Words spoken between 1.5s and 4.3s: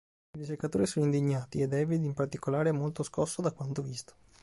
e David, in particolare, è molto scosso da quanto visto.